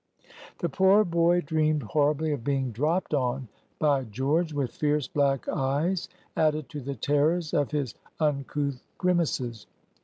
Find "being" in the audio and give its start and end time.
2.43-2.71